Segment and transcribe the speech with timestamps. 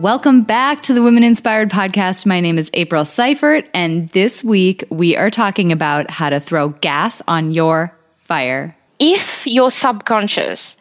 [0.00, 2.24] Welcome back to the Women Inspired Podcast.
[2.24, 6.70] My name is April Seifert, and this week we are talking about how to throw
[6.70, 8.74] gas on your fire.
[8.98, 10.78] If your subconscious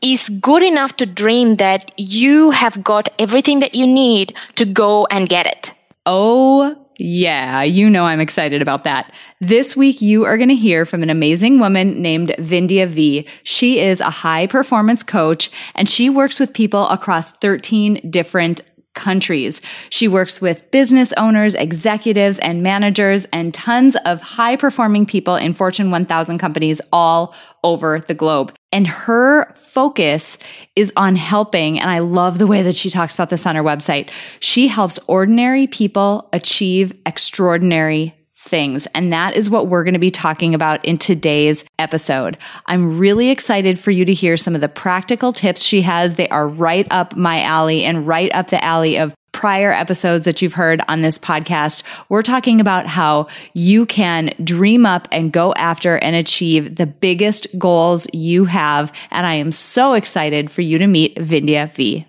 [0.00, 5.04] is good enough to dream that you have got everything that you need to go
[5.04, 5.74] and get it.
[6.06, 9.12] Oh, yeah, you know I'm excited about that.
[9.40, 13.26] This week, you are going to hear from an amazing woman named Vindhya V.
[13.42, 18.60] She is a high performance coach and she works with people across 13 different
[18.94, 19.60] countries.
[19.90, 25.54] She works with business owners, executives, and managers, and tons of high performing people in
[25.54, 28.54] Fortune 1000 companies all over the globe.
[28.72, 30.38] And her focus
[30.76, 31.78] is on helping.
[31.78, 34.10] And I love the way that she talks about this on her website.
[34.40, 38.14] She helps ordinary people achieve extraordinary
[38.52, 38.86] things.
[38.94, 42.36] And that is what we're going to be talking about in today's episode.
[42.66, 46.16] I'm really excited for you to hear some of the practical tips she has.
[46.16, 50.42] They are right up my alley and right up the alley of prior episodes that
[50.42, 55.54] you've heard on this podcast, we're talking about how you can dream up and go
[55.54, 58.92] after and achieve the biggest goals you have.
[59.10, 62.06] And I am so excited for you to meet Vindhya V.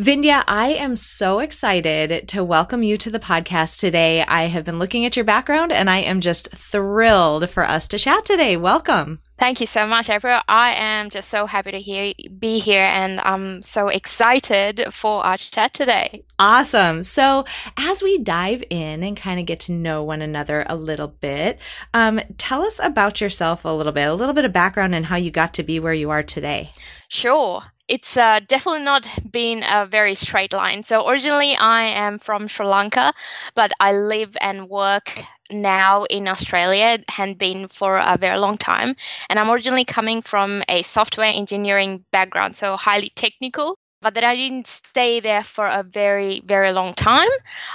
[0.00, 4.22] Vindhya, I am so excited to welcome you to the podcast today.
[4.22, 7.98] I have been looking at your background and I am just thrilled for us to
[7.98, 8.56] chat today.
[8.56, 9.20] Welcome.
[9.38, 10.40] Thank you so much, April.
[10.48, 15.36] I am just so happy to hear, be here and I'm so excited for our
[15.36, 16.24] chat today.
[16.38, 17.02] Awesome.
[17.02, 17.44] So,
[17.76, 21.58] as we dive in and kind of get to know one another a little bit,
[21.92, 25.16] um, tell us about yourself a little bit, a little bit of background and how
[25.16, 26.70] you got to be where you are today.
[27.08, 30.84] Sure it's uh, definitely not been a very straight line.
[30.84, 33.12] So originally I am from Sri Lanka,
[33.56, 35.12] but I live and work
[35.50, 38.96] now in Australia and been for a very long time.
[39.28, 44.34] And I'm originally coming from a software engineering background, so highly technical but then I
[44.34, 47.28] didn't stay there for a very, very long time.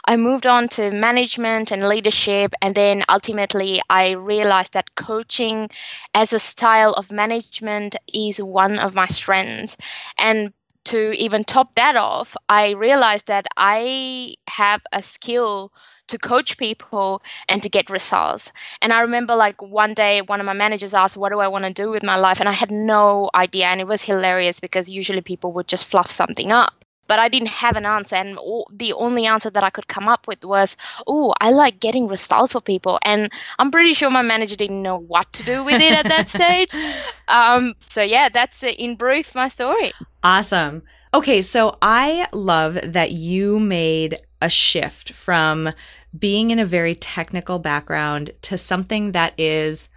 [0.03, 5.69] I moved on to management and leadership, and then ultimately I realized that coaching
[6.13, 9.77] as a style of management is one of my strengths.
[10.17, 10.53] And
[10.85, 15.71] to even top that off, I realized that I have a skill
[16.07, 18.51] to coach people and to get results.
[18.81, 21.65] And I remember like one day one of my managers asked, What do I want
[21.65, 22.39] to do with my life?
[22.39, 23.65] And I had no idea.
[23.67, 26.73] And it was hilarious because usually people would just fluff something up.
[27.07, 28.15] But I didn't have an answer.
[28.15, 28.37] And
[28.71, 32.53] the only answer that I could come up with was, Oh, I like getting results
[32.53, 32.99] for people.
[33.03, 36.29] And I'm pretty sure my manager didn't know what to do with it at that
[36.29, 36.71] stage.
[37.27, 39.93] Um, so, yeah, that's in brief my story.
[40.23, 40.83] Awesome.
[41.11, 45.73] Okay, so I love that you made a shift from
[46.17, 49.89] being in a very technical background to something that is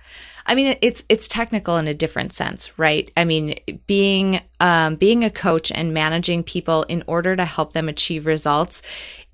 [0.49, 3.13] I mean, it's it's technical in a different sense, right?
[3.19, 7.87] I mean, being um, being a coach and managing people in order to help them
[7.87, 8.81] achieve results,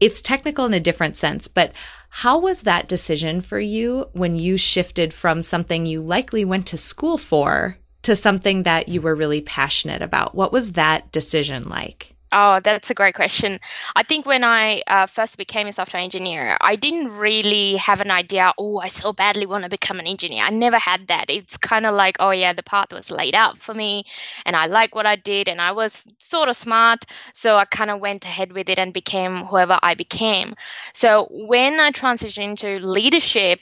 [0.01, 1.47] it's technical in a different sense.
[1.47, 1.73] But
[2.09, 6.77] how was that decision for you when you shifted from something you likely went to
[6.77, 10.35] school for to something that you were really passionate about?
[10.35, 12.14] What was that decision like?
[12.37, 13.61] Oh, that's a great question.
[13.95, 18.11] I think when I uh, first became a software engineer, I didn't really have an
[18.11, 20.43] idea, oh, I so badly want to become an engineer.
[20.45, 21.27] I never had that.
[21.29, 24.07] It's kind of like, oh, yeah, the path was laid out for me
[24.45, 27.05] and I like what I did and I was sort of smart.
[27.35, 30.57] So I kind of went ahead with it and became whoever I became.
[30.93, 33.61] So when I transitioned into leadership,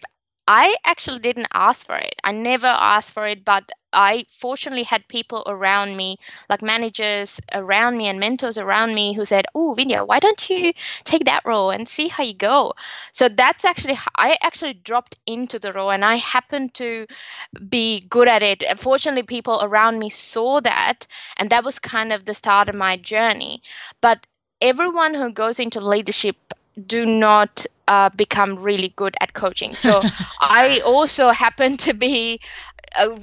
[0.54, 2.14] I actually didn't ask for it.
[2.22, 6.19] I never asked for it, but I fortunately had people around me,
[6.50, 10.72] like managers around me and mentors around me, who said, "Oh, Vindhya, why don't you
[11.04, 12.75] take that role and see how you go?"
[13.12, 17.06] So that's actually I actually dropped into the role, and I happened to
[17.69, 18.62] be good at it.
[18.78, 21.06] Fortunately, people around me saw that,
[21.38, 23.62] and that was kind of the start of my journey.
[24.02, 24.26] But
[24.60, 26.37] everyone who goes into leadership
[26.86, 29.74] do not uh, become really good at coaching.
[29.76, 30.02] So
[30.40, 32.40] I also happen to be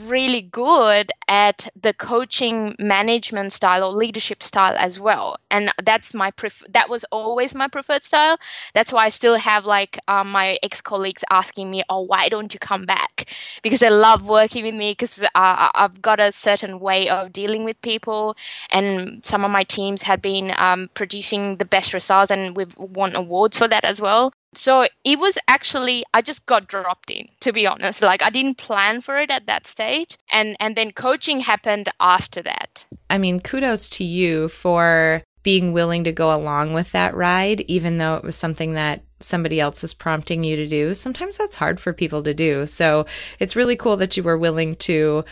[0.08, 5.38] really good at the coaching management style or leadership style as well.
[5.52, 8.38] And that's my pref- that was always my preferred style.
[8.74, 12.60] That's why i still have like um, my ex-colleagues asking me oh why don't you
[12.60, 13.30] come back?
[13.64, 17.64] Because they love working with me because uh, i've got a certain way of dealing
[17.64, 18.36] with people.
[18.72, 23.16] And some of my teams have been um, producing the best results and we've won
[23.16, 27.54] awards for that as well so it was actually I just got dropped in to
[27.54, 28.02] be honest.
[28.02, 32.42] Like I didn't plan for it at that stage and and then coaching happened after
[32.44, 32.86] that.
[33.10, 37.98] I mean, kudos to you for being willing to go along with that ride even
[37.98, 40.94] though it was something that somebody else was prompting you to do.
[40.94, 42.66] Sometimes that's hard for people to do.
[42.66, 43.06] So
[43.40, 45.26] it's really cool that you were willing to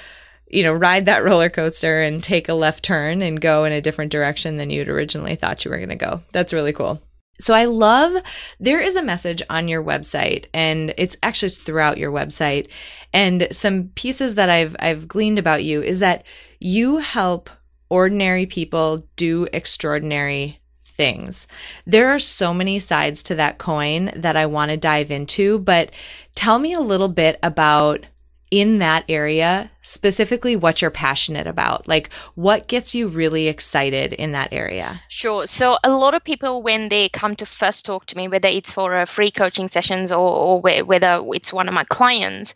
[0.49, 3.81] you know, ride that roller coaster and take a left turn and go in a
[3.81, 6.21] different direction than you'd originally thought you were going to go.
[6.31, 7.01] That's really cool.
[7.39, 8.21] So I love
[8.59, 12.67] there is a message on your website and it's actually throughout your website
[13.13, 16.25] and some pieces that I've I've gleaned about you is that
[16.59, 17.49] you help
[17.89, 21.47] ordinary people do extraordinary things.
[21.85, 25.91] There are so many sides to that coin that I want to dive into, but
[26.35, 28.05] tell me a little bit about
[28.49, 31.87] in that area, specifically what you're passionate about.
[31.87, 35.01] Like, what gets you really excited in that area?
[35.09, 35.45] Sure.
[35.47, 38.71] So, a lot of people, when they come to first talk to me, whether it's
[38.71, 42.53] for a free coaching sessions or, or whether it's one of my clients,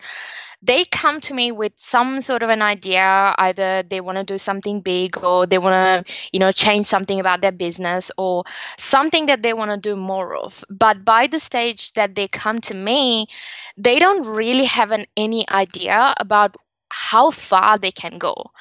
[0.63, 4.37] they come to me with some sort of an idea either they want to do
[4.37, 8.43] something big or they want to you know change something about their business or
[8.77, 10.63] something that they want to do more of.
[10.69, 13.27] But by the stage that they come to me
[13.77, 16.55] they don't really have an, any idea about
[16.89, 18.51] how far they can go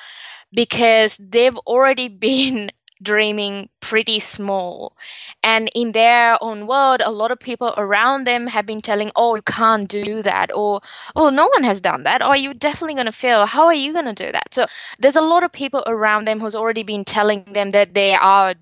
[0.53, 2.71] because they've already been
[3.03, 4.93] dreaming pretty small.
[5.43, 9.37] And in their own world, a lot of people around them have been telling, oh,
[9.37, 10.81] you can't do that, or
[11.17, 13.47] oh, no one has done that, or you're definitely going to fail.
[13.47, 14.53] How are you going to do that?
[14.53, 14.67] So
[14.99, 18.55] there's a lot of people around them who's already been telling them that they are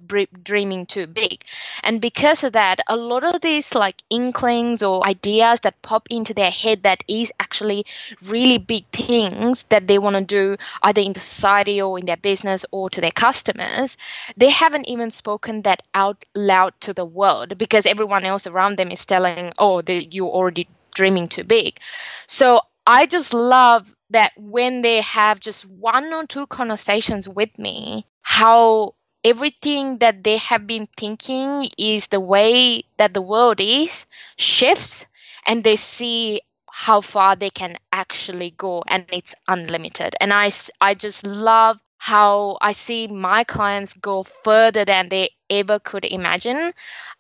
[0.44, 1.42] dreaming too big.
[1.82, 6.34] And because of that, a lot of these like inklings or ideas that pop into
[6.34, 7.84] their head that is actually
[8.26, 12.16] really big things that they want to do either in the society or in their
[12.16, 13.96] business or to their customers,
[14.36, 18.90] they haven't even spoken that out loud to the world because everyone else around them
[18.90, 21.78] is telling, oh, you're already dreaming too big.
[22.26, 28.06] So I just love that when they have just one or two conversations with me,
[28.22, 28.94] how
[29.24, 34.06] everything that they have been thinking is the way that the world is
[34.36, 35.06] shifts
[35.46, 36.40] and they see
[36.70, 40.50] how far they can actually go and it's unlimited and i
[40.80, 46.72] i just love how I see my clients go further than they ever could imagine.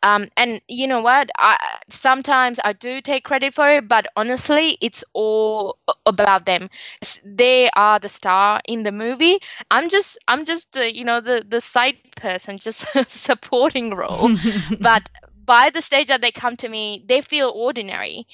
[0.02, 1.30] Um, and you know what?
[1.36, 1.56] I,
[1.88, 6.70] sometimes I do take credit for it, but honestly, it's all about them.
[7.24, 9.38] They are the star in the movie.
[9.70, 14.30] I'm just, I'm just the, you know, the the side person, just supporting role.
[14.80, 15.08] but
[15.44, 18.26] by the stage that they come to me, they feel ordinary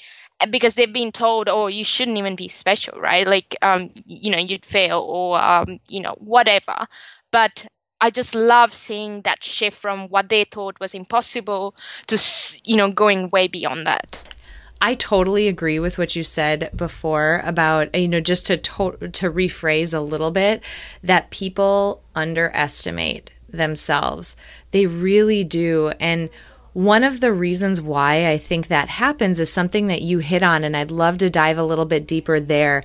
[0.49, 3.25] because they've been told, oh, you shouldn't even be special, right?
[3.25, 6.87] Like, um, you know, you'd fail or, um, you know, whatever.
[7.31, 7.65] But
[8.01, 11.75] I just love seeing that shift from what they thought was impossible
[12.07, 12.17] to,
[12.63, 14.35] you know, going way beyond that.
[14.81, 19.31] I totally agree with what you said before about you know just to to, to
[19.31, 20.61] rephrase a little bit
[21.01, 24.35] that people underestimate themselves.
[24.71, 26.29] They really do and
[26.75, 30.65] one of the reasons why I think that happens is something that you hit on,
[30.65, 32.83] and I'd love to dive a little bit deeper there.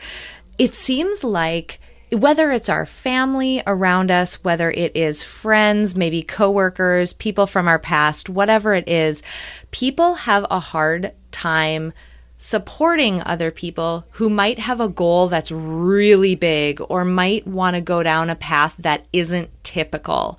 [0.59, 1.81] It seems like
[2.13, 7.81] whether it's our family around us, whether it is friends, maybe coworkers, people from our
[7.81, 9.25] past, whatever it is,
[9.73, 11.93] people have a hard time
[12.39, 17.81] supporting other people who might have a goal that's really big or might want to
[17.81, 20.39] go down a path that isn't typical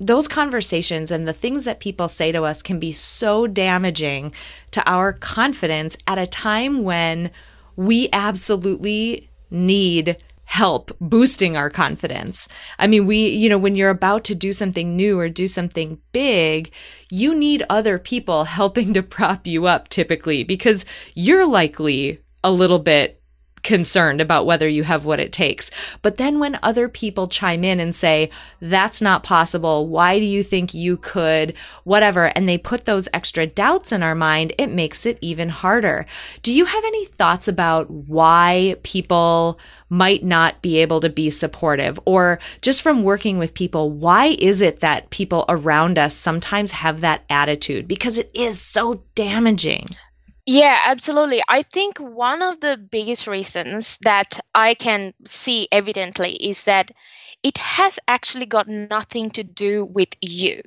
[0.00, 4.32] those conversations and the things that people say to us can be so damaging
[4.72, 7.30] to our confidence at a time when
[7.76, 12.48] we absolutely need help boosting our confidence.
[12.78, 15.98] I mean, we, you know, when you're about to do something new or do something
[16.12, 16.70] big,
[17.10, 20.84] you need other people helping to prop you up typically because
[21.14, 23.20] you're likely a little bit
[23.64, 25.70] concerned about whether you have what it takes.
[26.02, 28.30] But then when other people chime in and say,
[28.60, 29.88] that's not possible.
[29.88, 31.54] Why do you think you could?
[31.82, 32.26] Whatever.
[32.26, 36.06] And they put those extra doubts in our mind, it makes it even harder.
[36.42, 41.98] Do you have any thoughts about why people might not be able to be supportive
[42.04, 47.00] or just from working with people, why is it that people around us sometimes have
[47.00, 47.86] that attitude?
[47.86, 49.86] Because it is so damaging.
[50.46, 51.42] Yeah, absolutely.
[51.48, 56.90] I think one of the biggest reasons that I can see evidently is that
[57.42, 60.62] it has actually got nothing to do with you.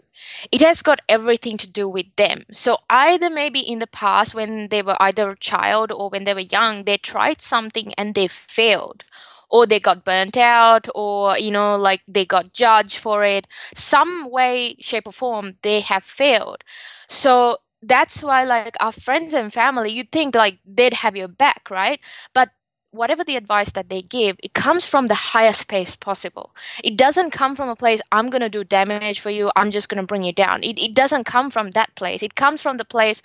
[0.52, 2.44] It has got everything to do with them.
[2.52, 6.34] So, either maybe in the past, when they were either a child or when they
[6.34, 9.06] were young, they tried something and they failed,
[9.50, 13.48] or they got burnt out, or, you know, like they got judged for it.
[13.76, 16.64] Some way, shape, or form, they have failed.
[17.10, 17.58] So,
[17.88, 22.00] that's why like our friends and family you think like they'd have your back right
[22.34, 22.50] but
[22.92, 26.56] whatever the advice that they give, it comes from the highest place possible.
[26.84, 29.90] It doesn't come from a place, I'm going to do damage for you, I'm just
[29.90, 30.64] going to bring you down.
[30.64, 32.24] It, it doesn't come from that place.
[32.24, 33.22] It comes from the place,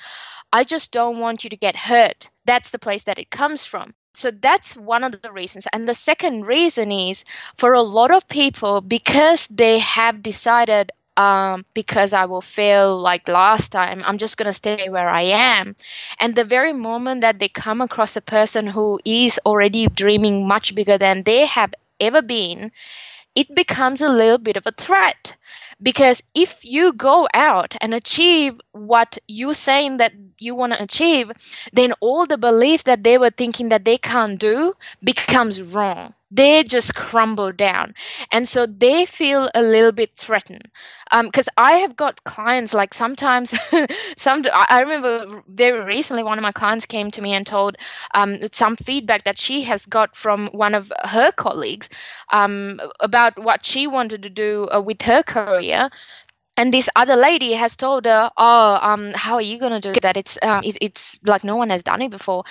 [0.52, 2.28] I just don't want you to get hurt.
[2.44, 3.94] That's the place that it comes from.
[4.14, 5.66] So that's one of the reasons.
[5.72, 7.24] And the second reason is
[7.56, 13.28] for a lot of people, because they have decided, um, because I will fail like
[13.28, 14.02] last time.
[14.04, 15.22] I'm just going to stay where I
[15.58, 15.76] am.
[16.18, 20.74] And the very moment that they come across a person who is already dreaming much
[20.74, 22.72] bigger than they have ever been,
[23.34, 25.36] it becomes a little bit of a threat.
[25.82, 31.30] Because if you go out and achieve what you're saying that you want to achieve,
[31.72, 34.72] then all the beliefs that they were thinking that they can't do
[35.02, 36.14] becomes wrong.
[36.30, 37.94] They just crumble down.
[38.30, 40.70] And so they feel a little bit threatened.
[41.20, 43.52] Because um, i have got clients like sometimes
[44.16, 47.76] some i remember very recently one of my clients came to me and told
[48.14, 51.90] um, some feedback that she has got from one of her colleagues
[52.32, 55.71] um, about what she wanted to do uh, with her career
[56.56, 60.16] and this other lady has told her, "Oh, um, how are you gonna do that?
[60.16, 62.44] It's um, it, it's like no one has done it before,"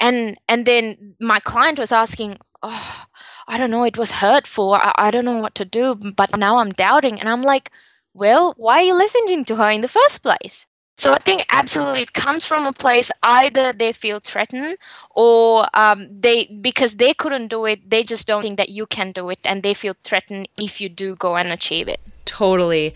[0.00, 3.06] and and then my client was asking, "Oh,
[3.48, 4.74] I don't know, it was hurtful.
[4.74, 7.18] I, I don't know what to do, but now I'm doubting.
[7.18, 7.70] And I'm like,
[8.12, 10.66] well, why are you listening to her in the first place?
[10.98, 14.76] So I think absolutely it comes from a place either they feel threatened
[15.10, 19.12] or um, they because they couldn't do it, they just don't think that you can
[19.12, 22.00] do it, and they feel threatened if you do go and achieve it.
[22.28, 22.94] Totally,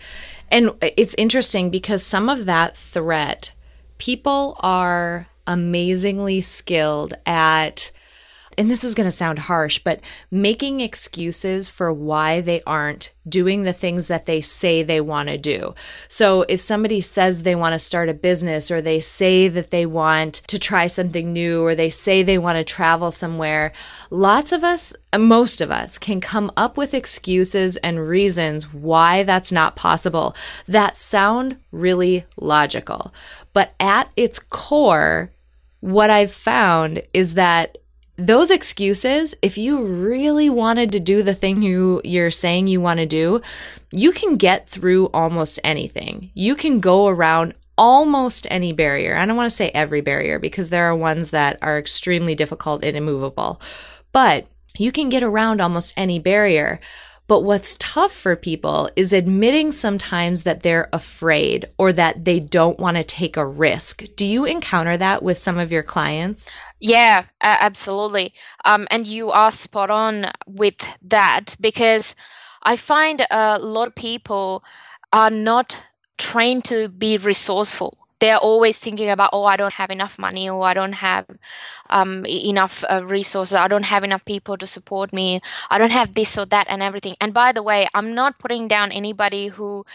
[0.51, 3.51] and it's interesting because some of that threat,
[3.97, 7.91] people are amazingly skilled at
[8.57, 9.99] and this is going to sound harsh, but
[10.31, 15.37] making excuses for why they aren't doing the things that they say they want to
[15.37, 15.73] do.
[16.07, 19.85] So if somebody says they want to start a business or they say that they
[19.85, 23.71] want to try something new or they say they want to travel somewhere,
[24.09, 29.51] lots of us, most of us can come up with excuses and reasons why that's
[29.51, 30.35] not possible
[30.67, 33.13] that sound really logical.
[33.53, 35.31] But at its core,
[35.79, 37.77] what I've found is that
[38.15, 42.99] those excuses, if you really wanted to do the thing you you're saying you want
[42.99, 43.41] to do,
[43.91, 46.29] you can get through almost anything.
[46.33, 49.15] You can go around almost any barrier.
[49.15, 52.83] I don't want to say every barrier because there are ones that are extremely difficult
[52.83, 53.59] and immovable.
[54.11, 56.79] But you can get around almost any barrier.
[57.27, 62.79] But what's tough for people is admitting sometimes that they're afraid or that they don't
[62.79, 64.03] want to take a risk.
[64.17, 66.49] Do you encounter that with some of your clients?
[66.85, 68.33] Yeah, absolutely.
[68.65, 72.13] Um, and you are spot on with that because
[72.61, 74.63] I find a lot of people
[75.13, 75.77] are not
[76.17, 77.97] trained to be resourceful.
[78.19, 81.25] They're always thinking about, oh, I don't have enough money, or I don't have
[81.89, 86.13] um, enough uh, resources, I don't have enough people to support me, I don't have
[86.13, 87.15] this or that and everything.
[87.21, 89.85] And by the way, I'm not putting down anybody who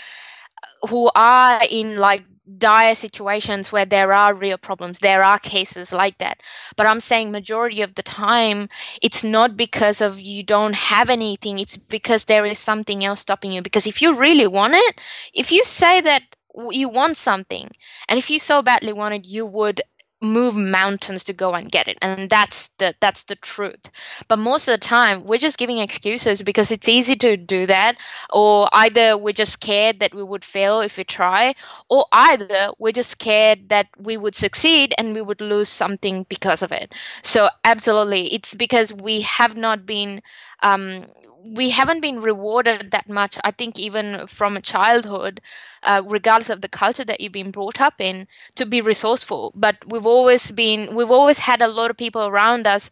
[0.89, 2.25] who are in like
[2.59, 6.41] dire situations where there are real problems there are cases like that.
[6.77, 8.69] But i'm saying majority of the time
[9.03, 13.53] it's not because of you don't have anything it's because there is something else stopping
[13.53, 13.63] you.
[13.63, 15.01] Because if you really want it
[15.35, 16.23] if you say that
[16.71, 17.71] you want something
[18.09, 19.81] and if you so badly want it you would
[20.21, 21.99] move mountains to go and get it.
[22.03, 23.91] And that's the that's the truth.
[24.27, 27.97] But most of the time we're just giving excuses because it's easy to do that.
[28.31, 31.55] Or either we're just scared that we would fail if we try
[31.89, 36.63] or either we're just scared that we would succeed and we would lose something because
[36.63, 36.93] of it.
[37.23, 40.23] So absolutely it's because we have not been
[40.63, 41.05] um,
[41.45, 45.41] we haven't been rewarded that much i think even from a childhood
[45.83, 48.27] uh, regardless of the culture that you've been brought up in
[48.57, 49.53] to be resourceful.
[49.55, 52.91] But we've always been we've always had a lot of people around us.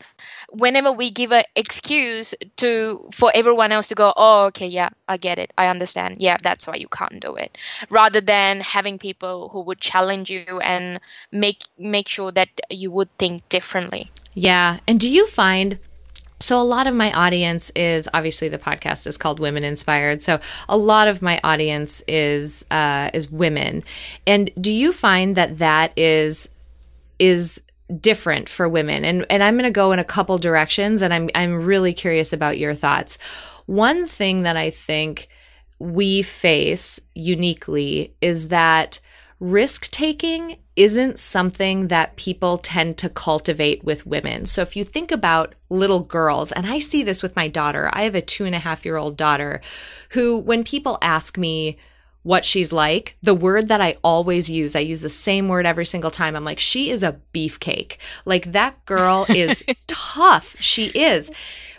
[0.51, 5.17] Whenever we give an excuse to for everyone else to go oh okay yeah i
[5.17, 5.53] get it.
[5.59, 6.17] I understand.
[6.21, 7.57] Yeah that's why you can't do it.
[7.91, 11.01] Rather than having people who would challenge you and
[11.33, 14.11] make make sure that you would think differently.
[14.35, 14.81] Yeah.
[14.87, 15.79] And do you find
[16.41, 20.23] so a lot of my audience is obviously the podcast is called Women Inspired.
[20.23, 20.39] So
[20.69, 23.83] a lot of my audience is uh, is women.
[24.27, 26.49] And do you find that that is
[27.19, 27.63] is
[28.01, 31.31] different for women and and I'm going to go in a couple directions and I'm
[31.35, 33.17] I'm really curious about your thoughts.
[33.67, 35.29] One thing that I think
[35.79, 38.99] we face uniquely is that
[39.39, 44.47] risk taking isn't something that people tend to cultivate with women.
[44.47, 48.03] So if you think about little girls, and I see this with my daughter, I
[48.03, 49.63] have a two and a half year old daughter
[50.11, 51.79] who, when people ask me,
[52.27, 55.87] what she's like, the word that I always use, I use the same word every
[55.87, 56.35] single time.
[56.35, 57.99] I'm like, she is a beefcake.
[58.25, 60.57] Like that girl is tough.
[60.59, 61.31] She is.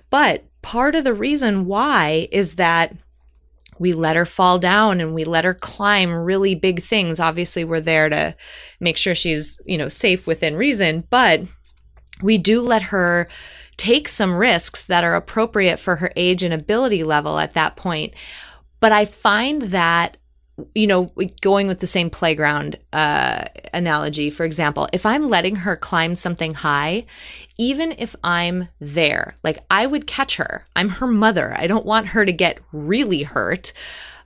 [0.09, 2.95] But part of the reason why is that
[3.79, 7.19] we let her fall down and we let her climb really big things.
[7.19, 8.35] Obviously, we're there to
[8.79, 11.41] make sure she's, you know, safe within reason, but
[12.21, 13.27] we do let her
[13.77, 18.13] take some risks that are appropriate for her age and ability level at that point.
[18.79, 20.17] But I find that
[20.73, 25.75] you know, going with the same playground uh, analogy, for example, if I'm letting her
[25.75, 27.05] climb something high,
[27.57, 31.55] even if I'm there, like I would catch her, I'm her mother.
[31.57, 33.73] I don't want her to get really hurt.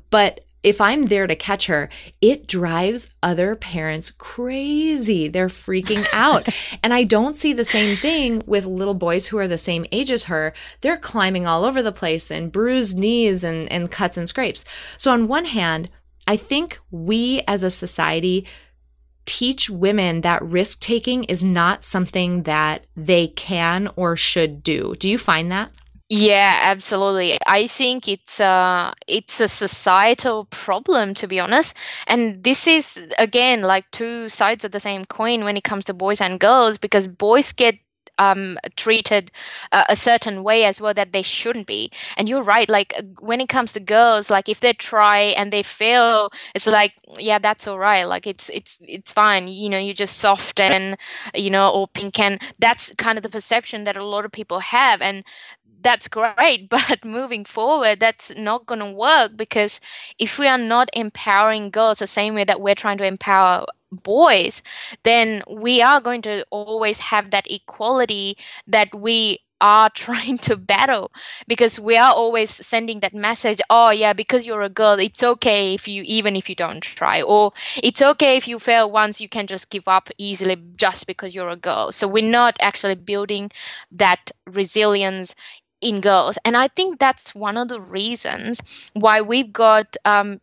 [0.10, 1.90] But if I'm there to catch her,
[2.22, 5.28] it drives other parents crazy.
[5.28, 6.48] They're freaking out.
[6.84, 10.12] and I don't see the same thing with little boys who are the same age
[10.12, 10.54] as her.
[10.82, 14.64] They're climbing all over the place and bruised knees and, and cuts and scrapes.
[14.98, 15.90] So, on one hand,
[16.28, 18.46] I think we as a society
[19.26, 24.96] teach women that risk taking is not something that they can or should do.
[24.96, 25.72] Do you find that?
[26.14, 27.38] Yeah, absolutely.
[27.48, 31.78] I think it's a it's a societal problem to be honest.
[32.06, 35.94] And this is again like two sides of the same coin when it comes to
[35.94, 37.76] boys and girls because boys get
[38.22, 39.32] um, treated
[39.72, 41.92] uh, a certain way as well that they shouldn't be.
[42.18, 42.70] And you're right.
[42.70, 46.94] Like when it comes to girls, like if they try and they fail, it's like
[47.18, 48.04] yeah, that's all right.
[48.04, 49.48] Like it's it's it's fine.
[49.48, 50.98] You know, you're just soft and
[51.34, 54.60] you know or pink and that's kind of the perception that a lot of people
[54.60, 55.02] have.
[55.02, 55.24] And
[55.84, 59.80] that's great but moving forward that's not going to work because
[60.20, 64.64] if we are not empowering girls the same way that we're trying to empower boys,
[65.04, 71.12] then we are going to always have that equality that we are trying to battle
[71.48, 75.76] because we are always sending that message oh yeah because you're a girl it's okay
[75.76, 79.30] if you even if you don't try or it's okay if you fail once you
[79.30, 81.92] can just give up easily just because you're a girl.
[81.92, 83.52] So we're not actually building
[83.92, 85.36] that resilience
[85.82, 86.38] in girls.
[86.46, 88.62] And i think that's one of the reasons
[88.94, 90.40] why we've got um,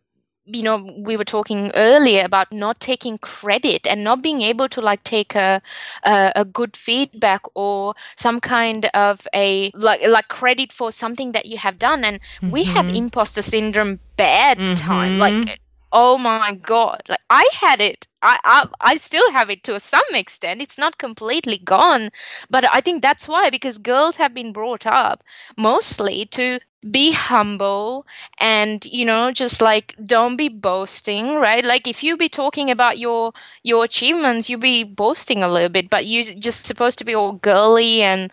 [0.51, 4.81] you know we were talking earlier about not taking credit and not being able to
[4.81, 5.61] like take a
[6.03, 11.45] a, a good feedback or some kind of a like like credit for something that
[11.45, 12.51] you have done and mm-hmm.
[12.51, 12.95] we have mm-hmm.
[12.95, 14.73] imposter syndrome bad mm-hmm.
[14.73, 15.59] time like
[15.91, 20.03] oh my god like i had it I, I i still have it to some
[20.13, 22.11] extent it's not completely gone
[22.49, 25.23] but i think that's why because girls have been brought up
[25.57, 28.05] mostly to be humble
[28.37, 32.97] and you know just like don't be boasting right like if you be talking about
[32.97, 37.15] your your achievements you be boasting a little bit but you just supposed to be
[37.15, 38.31] all girly and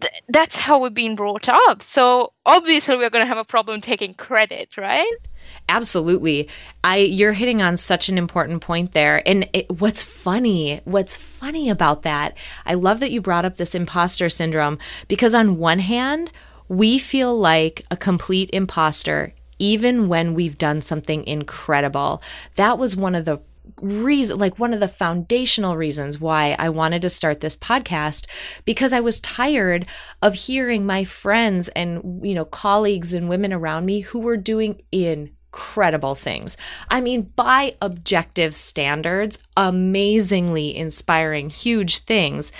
[0.00, 3.80] th- that's how we've been brought up so obviously we're going to have a problem
[3.80, 5.16] taking credit right
[5.68, 6.48] Absolutely.
[6.84, 9.26] I you're hitting on such an important point there.
[9.26, 13.74] And it, what's funny, what's funny about that, I love that you brought up this
[13.74, 16.32] imposter syndrome because on one hand,
[16.68, 22.22] we feel like a complete imposter even when we've done something incredible.
[22.54, 23.40] That was one of the
[23.82, 28.26] reason like one of the foundational reasons why I wanted to start this podcast
[28.64, 29.86] because I was tired
[30.22, 34.80] of hearing my friends and you know colleagues and women around me who were doing
[34.90, 36.56] in incredible things.
[36.90, 42.52] I mean, by objective standards, amazingly inspiring, huge things.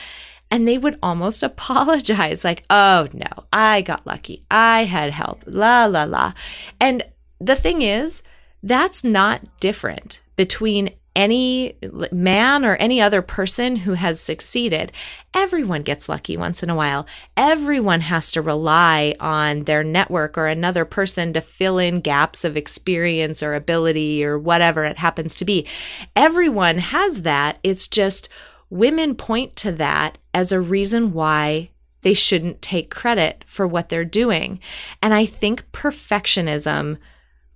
[0.51, 4.45] And they would almost apologize, like, oh no, I got lucky.
[4.51, 6.33] I had help, la, la, la.
[6.81, 7.05] And
[7.41, 8.23] the thing is,
[8.63, 11.77] that's not different between any
[12.13, 14.93] man or any other person who has succeeded.
[15.35, 17.09] Everyone gets lucky once in a while.
[17.37, 22.57] Everyone has to rely on their network or another person to fill in gaps of
[22.57, 25.67] experience or ability or whatever it happens to be.
[26.15, 27.59] Everyone has that.
[27.65, 28.29] It's just
[28.71, 31.69] women point to that as a reason why
[32.03, 34.61] they shouldn't take credit for what they're doing.
[35.03, 36.97] And I think perfectionism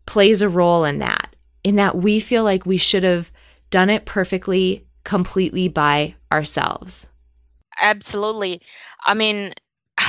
[0.04, 3.30] plays a role in that, in that we feel like we should have
[3.70, 7.06] done it perfectly, completely by ourselves.
[7.80, 8.60] Absolutely.
[9.06, 9.52] I mean,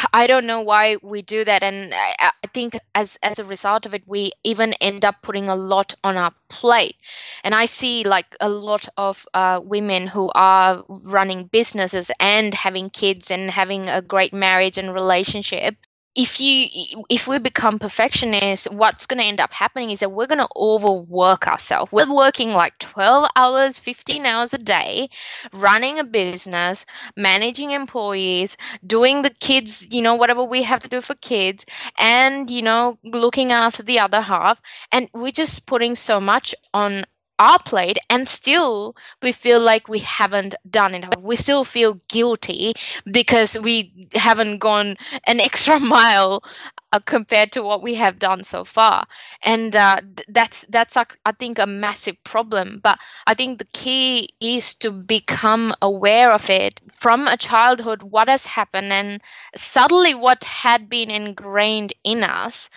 [0.13, 3.85] I don't know why we do that, and I, I, think as as a result
[3.85, 6.95] of it, we even end up putting a lot on our plate.
[7.43, 12.89] And I see like a lot of uh, women who are running businesses and having
[12.89, 15.75] kids and having a great marriage and relationship,
[16.15, 20.27] if you if we become perfectionists what's going to end up happening is that we're
[20.27, 21.91] going to overwork ourselves.
[21.91, 25.09] We're working like 12 hours 15 hours a day
[25.51, 26.85] running a business
[27.17, 31.65] managing employees doing the kids you know whatever we have to do for kids
[31.97, 34.61] and you know looking after the other half.
[34.91, 37.05] And we're just putting so much on
[37.39, 41.19] our plate and still we feel like we haven't done enough.
[41.21, 42.73] We still feel guilty
[43.09, 46.43] because we haven't gone an extra mile
[46.91, 49.05] uh, compared to what we have done so far.
[49.41, 52.79] And uh, that's that's i think a massive problem.
[52.83, 58.27] But i think the key is to become aware of it from a childhood what
[58.29, 59.21] has happened and
[59.55, 62.69] suddenly what had been ingrained in us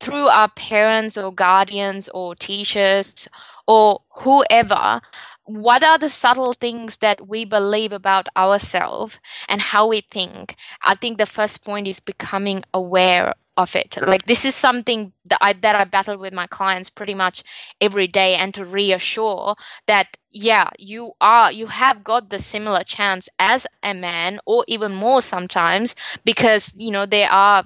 [0.00, 3.28] through our parents or guardians or teachers
[3.68, 5.02] or whoever
[5.44, 10.56] what are the subtle things that we believe about ourselves and how we think?
[10.84, 13.96] I think the first point is becoming aware of it.
[14.00, 17.42] Like this is something that i that i battle with my clients pretty much
[17.80, 23.28] every day and to reassure that yeah you are you have got the similar chance
[23.38, 27.64] as a man or even more sometimes because you know there are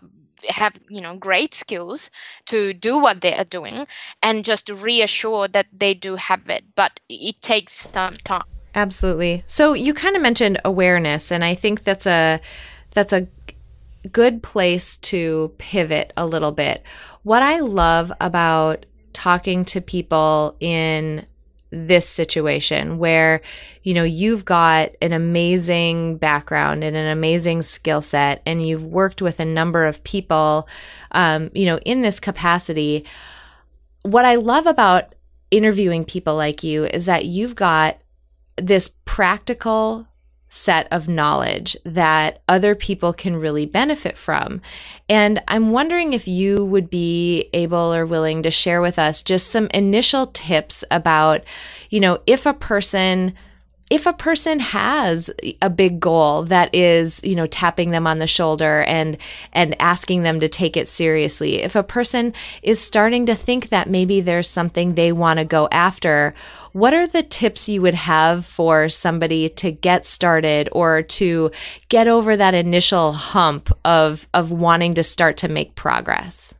[0.48, 2.10] have you know great skills
[2.46, 3.86] to do what they are doing
[4.22, 6.64] and just reassure that they do have it.
[6.74, 8.44] But it takes some time.
[8.74, 9.44] Absolutely.
[9.46, 12.40] So you kind of mentioned awareness and i think that's a
[12.92, 13.26] that's a
[14.10, 16.82] good place to pivot a little bit.
[17.22, 21.26] What i love about talking to people in
[21.72, 23.40] this situation where
[23.82, 29.22] you know you've got an amazing background and an amazing skill set and you've worked
[29.22, 30.68] with a number of people
[31.12, 33.04] um, you know in this capacity.
[34.02, 35.14] What i love about
[35.50, 37.98] interviewing people like you is that you've got
[38.56, 40.06] this practical
[40.54, 44.60] set of knowledge that other people can really benefit from.
[45.08, 49.48] And I'm wondering if you would be able or willing to share with us just
[49.48, 51.42] some initial tips about,
[51.88, 53.32] you know, if a person
[53.92, 58.26] if a person has a big goal that is, you know, tapping them on the
[58.26, 59.18] shoulder and
[59.52, 63.90] and asking them to take it seriously, if a person is starting to think that
[63.90, 66.32] maybe there's something they want to go after,
[66.72, 71.50] what are the tips you would have for somebody to get started or to
[71.90, 76.54] get over that initial hump of of wanting to start to make progress?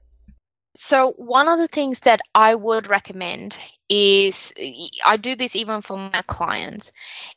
[0.74, 3.56] So, one of the things that I would recommend
[3.88, 4.52] is
[5.04, 6.90] I do this even for my clients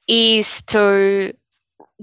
[0.08, 1.34] is to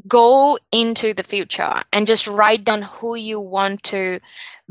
[0.08, 4.20] go into the future and just write down who you want to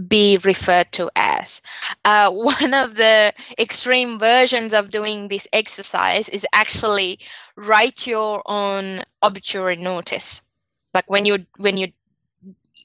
[0.07, 1.61] be referred to as.
[2.03, 7.19] Uh, one of the extreme versions of doing this exercise is actually
[7.55, 10.41] write your own obituary notice.
[10.93, 11.87] Like when you when you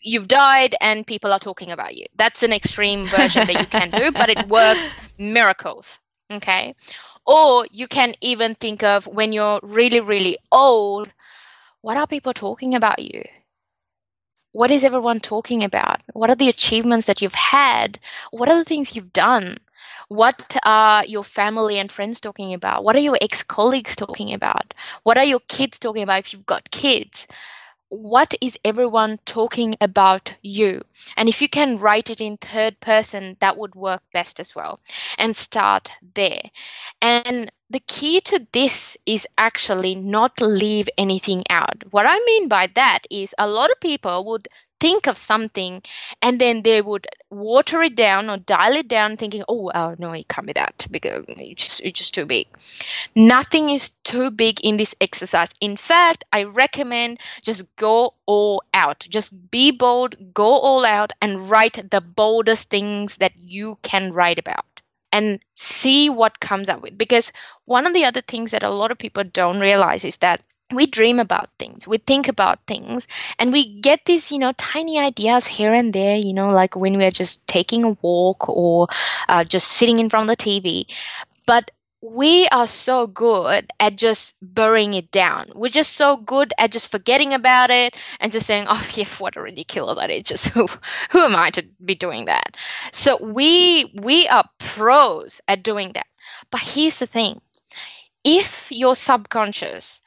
[0.03, 2.07] you've died and people are talking about you.
[2.17, 4.81] That's an extreme version that you can do, but it works
[5.19, 5.85] miracles.
[6.31, 6.75] Okay.
[7.27, 11.13] Or you can even think of when you're really, really old,
[11.83, 13.25] what are people talking about you?
[14.53, 16.01] What is everyone talking about?
[16.13, 18.01] What are the achievements that you've had?
[18.33, 19.59] What are the things you've done?
[20.09, 22.83] What are your family and friends talking about?
[22.83, 24.75] What are your ex colleagues talking about?
[25.05, 27.29] What are your kids talking about if you've got kids?
[27.89, 30.83] What is everyone talking about you?
[31.17, 34.81] And if you can write it in third person, that would work best as well.
[35.19, 36.43] And start there.
[37.01, 41.85] And the key to this is actually not leave anything out.
[41.91, 44.49] What I mean by that is a lot of people would
[44.87, 45.83] think of something
[46.23, 50.13] and then they would water it down or dial it down thinking oh, oh no
[50.13, 52.47] it can't be that because it's just, it's just too big.
[53.17, 55.51] Nothing is too big in this exercise.
[55.61, 59.05] In fact i recommend just go all out.
[59.09, 64.39] Just be bold go all out and write the boldest things that you can write
[64.39, 64.65] about
[65.11, 66.97] and see what comes up with.
[66.97, 67.33] Because
[67.65, 70.87] one of the other things that a lot of people don't realize is that we
[70.87, 73.07] dream about things we think about things
[73.39, 76.99] and we get these you know tiny ideas here and there you know like when
[76.99, 78.89] we're just taking a walk or
[79.29, 80.87] uh, just sitting in front of the tv
[81.47, 81.71] but
[82.03, 85.51] we are so good at just burying it down.
[85.55, 89.37] We're just so good at just forgetting about it and just saying, "Oh, yeah, what
[89.37, 90.23] a ridiculous idea!
[90.23, 90.67] Just who,
[91.11, 92.57] who am I to be doing that?"
[92.93, 96.07] So we we are pros at doing that.
[96.51, 97.41] But here's the thing:
[98.25, 100.01] if your subconscious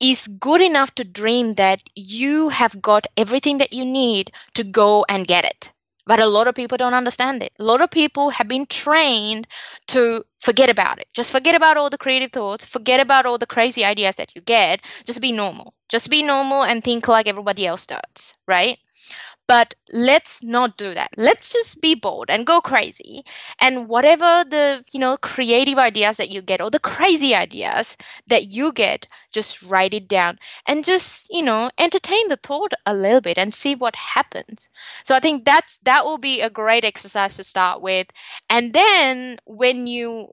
[0.00, 5.04] is good enough to dream that you have got everything that you need to go
[5.08, 5.72] and get it.
[6.06, 7.52] But a lot of people don't understand it.
[7.58, 9.46] A lot of people have been trained
[9.88, 11.06] to forget about it.
[11.14, 14.40] Just forget about all the creative thoughts, forget about all the crazy ideas that you
[14.42, 14.80] get.
[15.04, 15.74] Just be normal.
[15.88, 18.78] Just be normal and think like everybody else does, right?
[19.50, 21.10] But let's not do that.
[21.16, 23.24] Let's just be bold and go crazy.
[23.58, 27.96] And whatever the, you know, creative ideas that you get or the crazy ideas
[28.28, 32.94] that you get, just write it down and just, you know, entertain the thought a
[32.94, 34.68] little bit and see what happens.
[35.04, 38.06] So I think that's that will be a great exercise to start with.
[38.48, 40.30] And then when you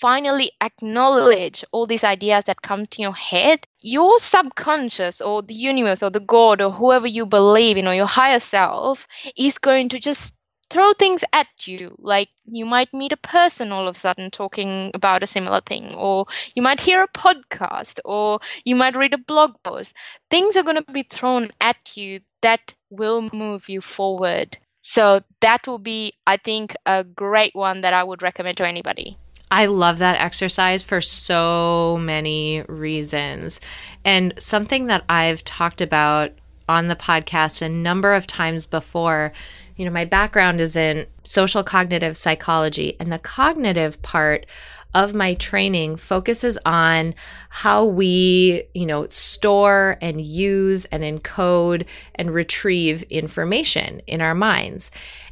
[0.00, 6.02] finally acknowledge all these ideas that come to your head, your subconscious or the universe
[6.04, 9.98] or the God or whoever you believe in or your higher self is going to
[9.98, 10.32] just
[10.70, 11.96] throw things at you.
[11.98, 15.94] Like you might meet a person all of a sudden talking about a similar thing,
[15.94, 19.94] or you might hear a podcast, or you might read a blog post.
[20.30, 24.58] Things are going to be thrown at you that will move you forward.
[24.82, 29.18] So that will be, I think, a great one that I would recommend to anybody.
[29.50, 33.60] I love that exercise for so many reasons.
[34.04, 36.32] And something that I've talked about
[36.68, 39.32] on the podcast a number of times before.
[39.76, 44.46] You know, my background is in social cognitive psychology, and the cognitive part
[44.94, 47.14] of my training focuses on
[47.50, 54.90] how we, you know, store and use and encode and retrieve information in our minds.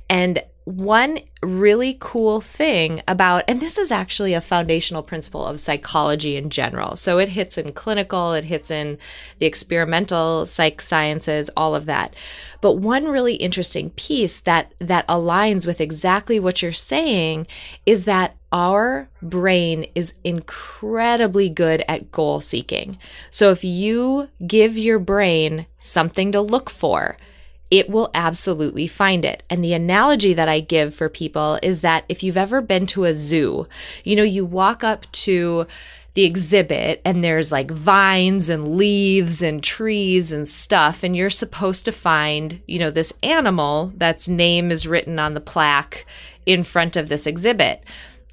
[0.08, 6.36] And one really cool thing about, and this is actually a foundational principle of psychology
[6.36, 6.96] in general.
[6.96, 8.98] So it hits in clinical, it hits in
[9.38, 12.14] the experimental psych sciences, all of that.
[12.60, 17.46] But one really interesting piece that, that aligns with exactly what you're saying
[17.86, 22.98] is that our brain is incredibly good at goal seeking.
[23.30, 27.16] So if you give your brain something to look for,
[27.70, 29.42] it will absolutely find it.
[29.50, 33.04] And the analogy that I give for people is that if you've ever been to
[33.04, 33.66] a zoo,
[34.04, 35.66] you know, you walk up to
[36.14, 41.84] the exhibit and there's like vines and leaves and trees and stuff and you're supposed
[41.84, 46.06] to find, you know, this animal that's name is written on the plaque
[46.46, 47.84] in front of this exhibit.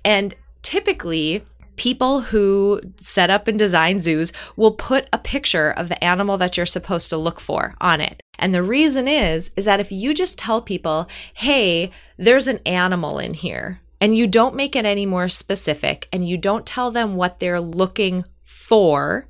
[0.05, 1.43] And typically
[1.75, 6.57] people who set up and design zoos will put a picture of the animal that
[6.57, 8.21] you're supposed to look for on it.
[8.39, 13.19] And the reason is, is that if you just tell people, hey, there's an animal
[13.19, 17.15] in here, and you don't make it any more specific and you don't tell them
[17.15, 19.29] what they're looking for,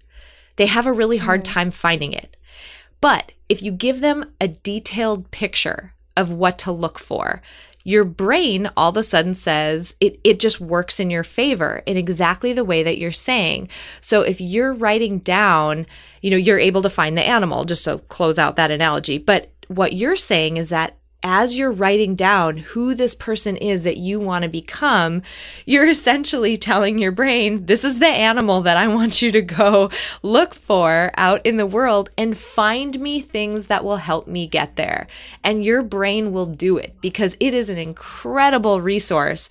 [0.56, 1.54] they have a really hard mm.
[1.54, 2.36] time finding it.
[3.00, 7.44] But if you give them a detailed picture of what to look for,
[7.84, 11.98] your brain all of a sudden says it, it just works in your favor in
[11.98, 13.67] exactly the way that you're saying.
[14.00, 15.86] So if you're writing down,
[16.22, 19.17] you know, you're able to find the animal, just to close out that analogy.
[19.17, 23.98] But what you're saying is that as you're writing down who this person is that
[23.98, 25.22] you want to become,
[25.66, 29.90] you're essentially telling your brain, this is the animal that I want you to go
[30.22, 34.76] look for out in the world and find me things that will help me get
[34.76, 35.08] there.
[35.44, 39.50] And your brain will do it because it is an incredible resource.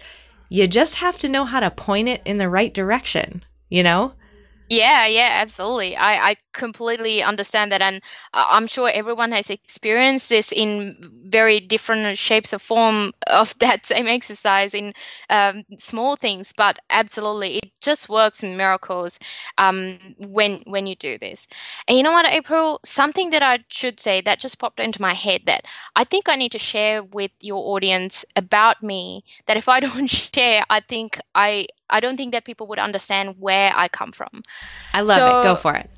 [0.51, 4.13] You just have to know how to point it in the right direction, you know?
[4.75, 5.97] Yeah, yeah, absolutely.
[5.97, 7.83] I, I completely understand that.
[7.83, 8.01] And
[8.33, 14.07] I'm sure everyone has experienced this in very different shapes or form of that same
[14.07, 14.95] exercise in
[15.29, 16.55] um, small things.
[16.57, 19.19] But absolutely, it just works miracles
[19.59, 21.47] um, when, when you do this.
[21.87, 22.81] And you know what, April?
[22.85, 26.37] Something that I should say that just popped into my head that I think I
[26.37, 31.21] need to share with your audience about me that if I don't share, I think
[31.35, 34.43] I, I don't think that people would understand where I come from.
[34.93, 35.43] I love so, it.
[35.45, 35.91] Go for it.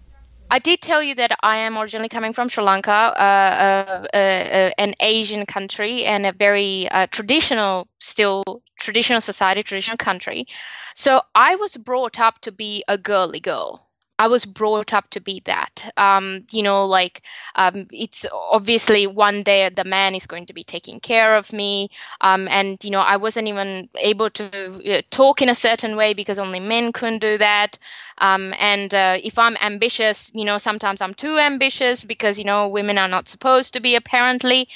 [0.50, 4.16] I did tell you that I am originally coming from Sri Lanka, uh, uh, uh,
[4.16, 8.44] uh an Asian country and a very uh, traditional, still
[8.78, 10.46] traditional society, traditional country.
[10.94, 13.83] So I was brought up to be a girly girl.
[14.18, 15.92] I was brought up to be that.
[15.96, 17.22] Um, you know, like
[17.56, 21.90] um, it's obviously one day the man is going to be taking care of me,
[22.20, 26.14] um, and you know I wasn't even able to uh, talk in a certain way
[26.14, 27.78] because only men couldn't do that.
[28.18, 32.68] Um, and uh, if I'm ambitious, you know, sometimes I'm too ambitious because you know
[32.68, 34.68] women are not supposed to be apparently.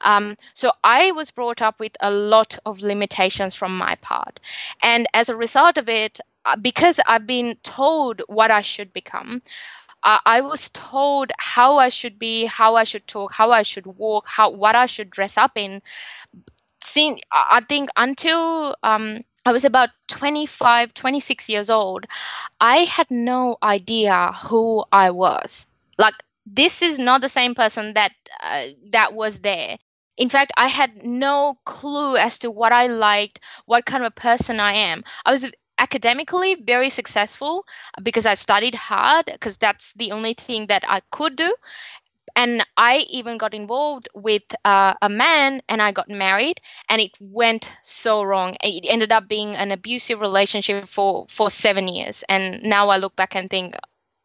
[0.00, 4.40] Um, so I was brought up with a lot of limitations from my part.
[4.82, 6.20] And as a result of it,
[6.56, 9.42] because I've been told what I should become,
[10.02, 13.86] uh, I was told how I should be, how I should talk, how I should
[13.86, 15.82] walk, how what I should dress up in.
[16.82, 22.06] Seeing, I think until um, I was about 25, 26 years old.
[22.60, 25.66] I had no idea who I was.
[25.98, 26.14] Like,
[26.46, 29.78] this is not the same person that uh, that was there.
[30.16, 34.20] In fact, I had no clue as to what I liked, what kind of a
[34.20, 35.04] person I am.
[35.26, 35.46] I was
[35.78, 37.64] academically very successful
[38.02, 41.54] because I studied hard because that's the only thing that I could do
[42.38, 47.10] and I even got involved with uh, a man and I got married and it
[47.18, 48.56] went so wrong.
[48.62, 52.22] It ended up being an abusive relationship for, for seven years.
[52.28, 53.74] And now I look back and think,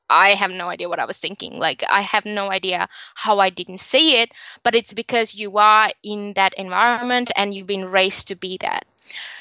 [0.10, 1.58] I have no idea what I was thinking.
[1.58, 5.90] Like, I have no idea how I didn't see it, but it's because you are
[6.04, 8.86] in that environment and you've been raised to be that.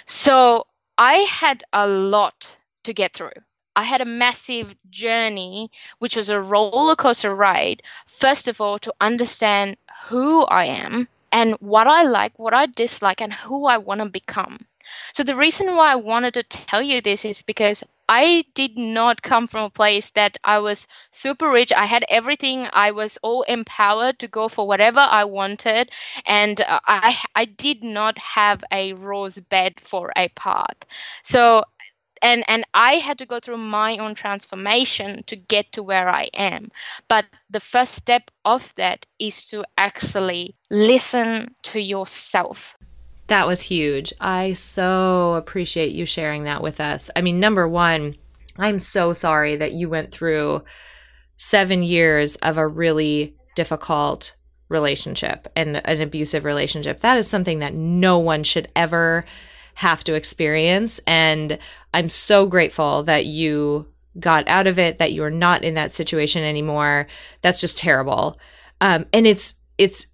[0.07, 0.67] So
[0.99, 3.33] I had a lot to get through.
[3.75, 7.83] I had a massive journey, which was a roller coaster ride.
[8.07, 13.23] First of all, to understand who I am and what I like, what I dislike,
[13.23, 14.67] and who I want to become.
[15.15, 17.83] So, the reason why I wanted to tell you this is because
[18.15, 21.73] I did not come from a place that I was super rich.
[21.73, 22.69] I had everything.
[22.71, 25.91] I was all empowered to go for whatever I wanted.
[26.27, 30.77] And uh, I, I did not have a rose bed for a path.
[31.23, 31.65] So
[32.21, 36.29] and and I had to go through my own transformation to get to where I
[36.35, 36.71] am.
[37.09, 42.77] But the first step of that is to actually listen to yourself.
[43.29, 44.13] That was huge.
[44.21, 47.11] I so appreciate you sharing that with us.
[47.17, 48.17] I mean, number 1,
[48.59, 50.65] I'm so sorry that you went through
[51.37, 54.35] 7 years of a really difficult
[54.69, 57.01] relationship and an abusive relationship.
[57.01, 59.25] That is something that no one should ever
[59.75, 61.01] have to experience.
[61.07, 61.59] And
[61.95, 63.87] I'm so grateful that you
[64.19, 67.07] got out of it, that you're not in that situation anymore.
[67.41, 68.37] That's just terrible.
[68.81, 70.07] Um, and it's, it's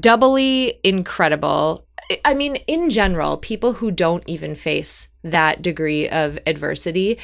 [0.00, 1.85] doubly incredible.
[2.24, 7.18] I mean, in general, people who don't even face that degree of adversity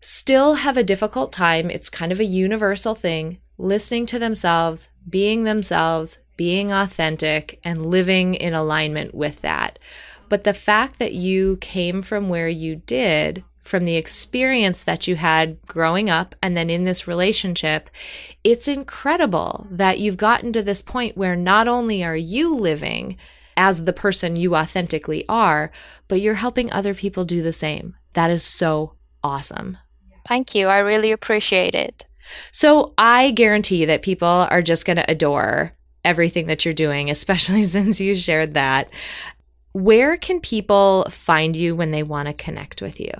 [0.00, 1.70] still have a difficult time.
[1.70, 8.34] It's kind of a universal thing listening to themselves, being themselves, being authentic, and living
[8.34, 9.78] in alignment with that.
[10.28, 15.16] But the fact that you came from where you did, from the experience that you
[15.16, 17.90] had growing up and then in this relationship,
[18.42, 23.16] it's incredible that you've gotten to this point where not only are you living
[23.62, 25.70] as the person you authentically are,
[26.08, 27.94] but you're helping other people do the same.
[28.14, 29.78] That is so awesome.
[30.26, 30.66] Thank you.
[30.66, 32.04] I really appreciate it.
[32.50, 37.62] So I guarantee that people are just going to adore everything that you're doing, especially
[37.76, 38.90] since you shared that.
[39.70, 43.12] Where can people find you when they want to connect with you?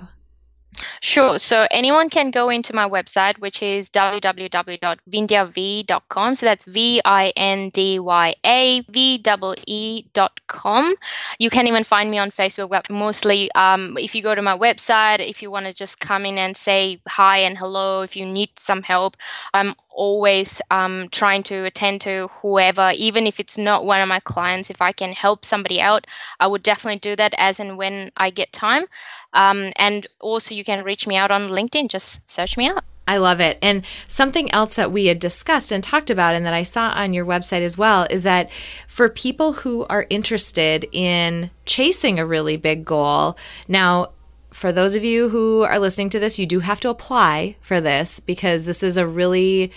[1.01, 1.39] Sure.
[1.39, 6.35] So anyone can go into my website, which is www.vindyav.com.
[6.35, 9.21] So that's V I N D Y A V
[9.67, 10.93] E E.com.
[11.39, 12.89] You can even find me on Facebook.
[12.89, 16.37] Mostly, um, if you go to my website, if you want to just come in
[16.37, 19.17] and say hi and hello, if you need some help,
[19.53, 24.19] I'm always um, trying to attend to whoever, even if it's not one of my
[24.19, 24.69] clients.
[24.69, 26.07] If I can help somebody out,
[26.39, 28.85] I would definitely do that as and when I get time.
[29.33, 31.89] Um, and also, you can reach me out on LinkedIn.
[31.89, 32.83] Just search me out.
[33.07, 33.57] I love it.
[33.61, 37.13] And something else that we had discussed and talked about, and that I saw on
[37.13, 38.49] your website as well, is that
[38.87, 44.11] for people who are interested in chasing a really big goal, now,
[44.53, 47.81] for those of you who are listening to this, you do have to apply for
[47.81, 49.71] this because this is a really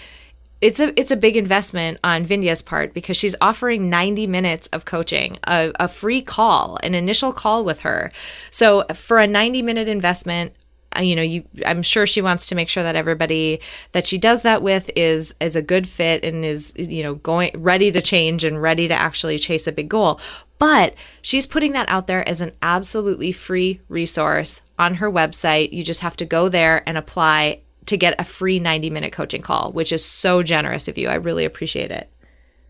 [0.60, 4.84] it's a it's a big investment on Vindhya's part because she's offering 90 minutes of
[4.84, 8.10] coaching, a, a free call, an initial call with her.
[8.50, 10.54] So for a 90 minute investment,
[11.00, 13.60] you know, you I'm sure she wants to make sure that everybody
[13.92, 17.50] that she does that with is is a good fit and is you know going
[17.54, 20.20] ready to change and ready to actually chase a big goal.
[20.58, 25.72] But she's putting that out there as an absolutely free resource on her website.
[25.72, 29.42] You just have to go there and apply to get a free 90 minute coaching
[29.42, 31.08] call, which is so generous of you.
[31.08, 32.10] I really appreciate it.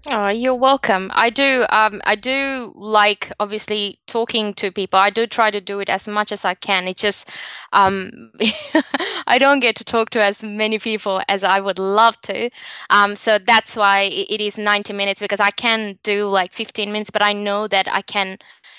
[0.09, 1.11] Oh, you're welcome.
[1.15, 1.65] I do.
[1.69, 5.01] Um, I do like obviously talking to people.
[5.01, 6.87] I do try to do it as much as I can.
[6.87, 7.29] It's just
[7.73, 8.31] um,
[9.27, 12.51] I don't get to talk to as many people as I would love to.
[12.89, 17.11] Um, so that's why it is 90 minutes because I can do like 15 minutes,
[17.11, 18.39] but I know that I can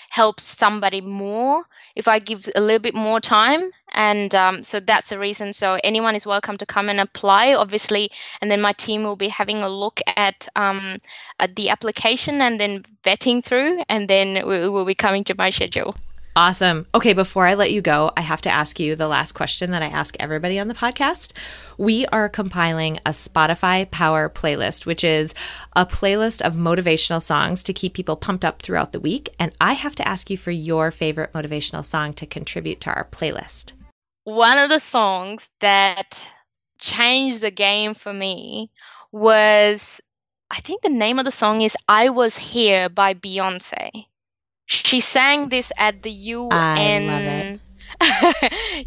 [0.09, 1.63] help somebody more
[1.95, 3.71] if I give a little bit more time.
[3.97, 5.53] And um, so that's the reason.
[5.53, 8.11] So anyone is welcome to come and apply, obviously.
[8.41, 10.99] And then my team will be having a look at, um,
[11.39, 15.49] at the application and then vetting through, and then we will be coming to my
[15.49, 15.95] schedule.
[16.35, 16.85] Awesome.
[16.93, 19.81] Okay, before I let you go, I have to ask you the last question that
[19.81, 21.31] I ask everybody on the podcast.
[21.79, 25.33] We are compiling a Spotify Power playlist, which is
[25.75, 29.29] a playlist of motivational songs to keep people pumped up throughout the week.
[29.39, 33.05] And I have to ask you for your favorite motivational song to contribute to our
[33.05, 33.73] playlist.
[34.27, 36.21] One of the songs that
[36.79, 38.71] changed the game for me
[39.09, 40.01] was
[40.51, 43.89] I think the name of the song is I Was Here by Beyonce.
[44.65, 47.61] She sang this at the UN.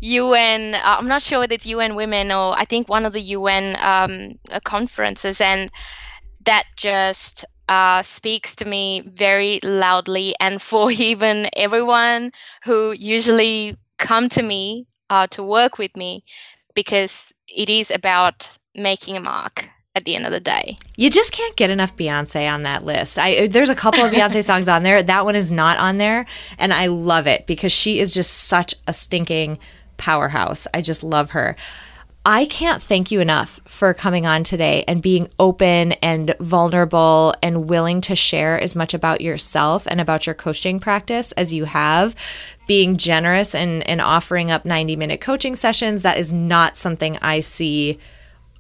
[0.03, 0.75] UN.
[0.75, 3.77] Uh, I'm not sure whether it's UN Women or I think one of the UN
[3.81, 5.71] um, uh, conferences, and
[6.45, 10.35] that just uh, speaks to me very loudly.
[10.39, 12.33] And for even everyone
[12.65, 16.25] who usually come to me uh, to work with me,
[16.75, 20.77] because it is about making a mark at the end of the day.
[20.97, 23.19] You just can't get enough Beyonce on that list.
[23.19, 25.03] I there's a couple of Beyonce songs on there.
[25.03, 26.27] That one is not on there,
[26.59, 29.59] and I love it because she is just such a stinking
[29.97, 30.67] powerhouse.
[30.73, 31.57] I just love her.
[32.25, 37.69] I can't thank you enough for coming on today and being open and vulnerable and
[37.69, 42.15] willing to share as much about yourself and about your coaching practice as you have.
[42.71, 46.03] Being generous and, and offering up 90 minute coaching sessions.
[46.03, 47.99] That is not something I see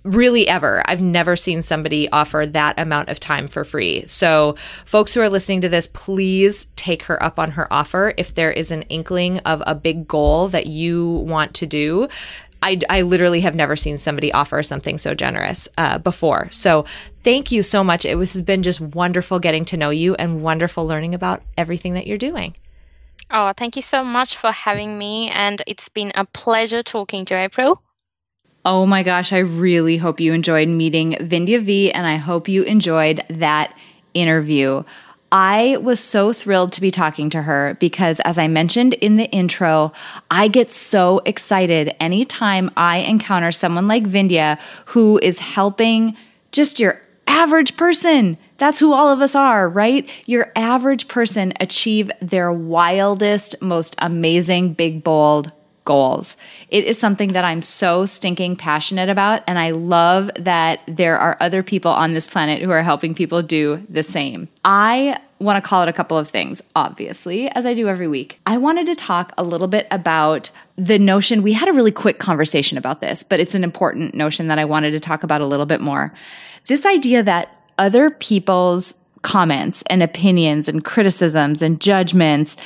[0.03, 0.83] really ever.
[0.87, 4.05] I've never seen somebody offer that amount of time for free.
[4.07, 8.13] So, folks who are listening to this, please take her up on her offer.
[8.17, 12.09] If there is an inkling of a big goal that you want to do,
[12.65, 16.49] I, I literally have never seen somebody offer something so generous uh, before.
[16.51, 16.85] So,
[17.23, 18.05] thank you so much.
[18.05, 21.95] It was, has been just wonderful getting to know you and wonderful learning about everything
[21.95, 22.57] that you're doing.
[23.31, 25.31] Oh, thank you so much for having me.
[25.31, 27.81] And it's been a pleasure talking to April.
[28.64, 32.62] Oh my gosh, I really hope you enjoyed meeting Vindhya V and I hope you
[32.62, 33.74] enjoyed that
[34.12, 34.83] interview.
[35.33, 39.31] I was so thrilled to be talking to her because, as I mentioned in the
[39.31, 39.93] intro,
[40.31, 46.16] I get so excited anytime I encounter someone like Vindhya who is helping
[46.51, 48.37] just your average person.
[48.61, 50.09] That's who all of us are, right?
[50.27, 55.51] Your average person achieve their wildest, most amazing, big, bold
[55.87, 56.37] goals.
[56.69, 59.43] It is something that I'm so stinking passionate about.
[59.47, 63.41] And I love that there are other people on this planet who are helping people
[63.41, 64.47] do the same.
[64.63, 68.41] I want to call it a couple of things, obviously, as I do every week.
[68.45, 71.43] I wanted to talk a little bit about the notion.
[71.43, 74.67] We had a really quick conversation about this, but it's an important notion that I
[74.67, 76.13] wanted to talk about a little bit more.
[76.67, 82.57] This idea that other people's comments and opinions and criticisms and judgments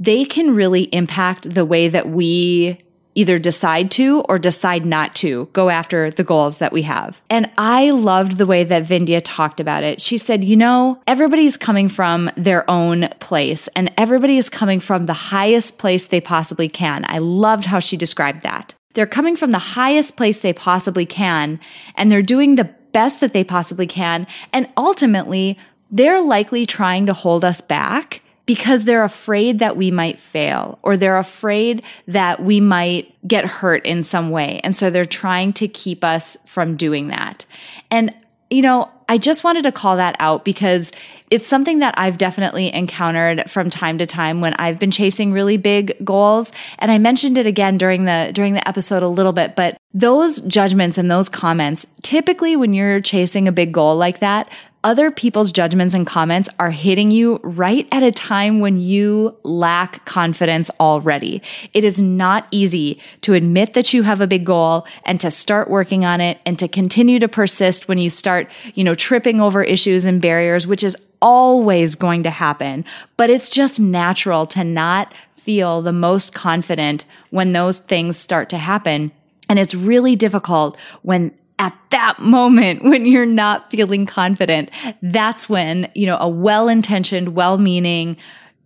[0.00, 2.82] they can really impact the way that we
[3.14, 7.20] either decide to or decide not to go after the goals that we have.
[7.30, 10.00] And I loved the way that Vindhya talked about it.
[10.00, 15.06] She said, you know, everybody's coming from their own place and everybody is coming from
[15.06, 17.04] the highest place they possibly can.
[17.06, 18.74] I loved how she described that.
[18.94, 21.60] They're coming from the highest place they possibly can
[21.96, 24.26] and they're doing the best that they possibly can.
[24.52, 25.58] And ultimately,
[25.90, 30.96] they're likely trying to hold us back because they're afraid that we might fail or
[30.96, 34.60] they're afraid that we might get hurt in some way.
[34.64, 37.46] And so they're trying to keep us from doing that.
[37.90, 38.14] And,
[38.50, 40.92] you know, I just wanted to call that out because
[41.32, 45.56] it's something that I've definitely encountered from time to time when I've been chasing really
[45.56, 46.52] big goals.
[46.78, 50.42] And I mentioned it again during the, during the episode a little bit, but those
[50.42, 54.52] judgments and those comments, typically when you're chasing a big goal like that,
[54.84, 60.04] other people's judgments and comments are hitting you right at a time when you lack
[60.04, 61.40] confidence already.
[61.72, 65.70] It is not easy to admit that you have a big goal and to start
[65.70, 69.62] working on it and to continue to persist when you start, you know, tripping over
[69.62, 72.84] issues and barriers, which is always going to happen.
[73.16, 78.58] But it's just natural to not feel the most confident when those things start to
[78.58, 79.10] happen.
[79.48, 84.70] And it's really difficult when at that moment when you're not feeling confident,
[85.00, 88.16] that's when, you know, a well-intentioned, well-meaning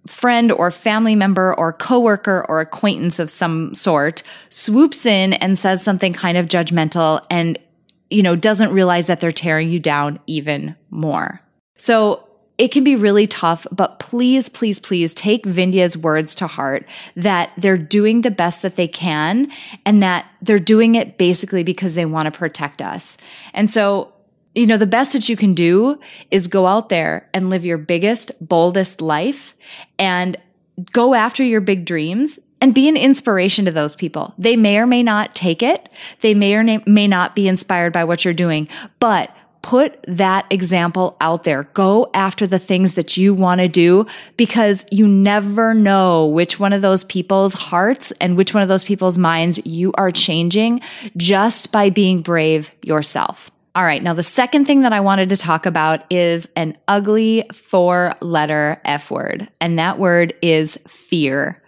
[0.07, 5.83] friend or family member or coworker or acquaintance of some sort swoops in and says
[5.83, 7.59] something kind of judgmental and,
[8.09, 11.41] you know, doesn't realize that they're tearing you down even more.
[11.77, 12.26] So
[12.59, 17.51] it can be really tough, but please, please, please take Vindhya's words to heart that
[17.59, 19.51] they're doing the best that they can
[19.85, 23.19] and that they're doing it basically because they want to protect us.
[23.53, 24.13] And so,
[24.55, 26.01] you know, the best that you can do
[26.31, 29.55] is go out there and live your biggest, boldest life
[29.99, 30.39] and
[30.93, 34.33] go after your big dreams and be an inspiration to those people.
[34.39, 35.91] They may or may not take it.
[36.23, 39.35] They may or may not be inspired by what you're doing, but
[39.67, 41.65] put that example out there.
[41.75, 44.07] Go after the things that you want to do
[44.37, 48.85] because you never know which one of those people's hearts and which one of those
[48.85, 50.81] people's minds you are changing
[51.17, 53.51] just by being brave yourself.
[53.75, 54.01] All right.
[54.01, 58.81] Now, the second thing that I wanted to talk about is an ugly four letter
[58.85, 61.61] F word, and that word is fear.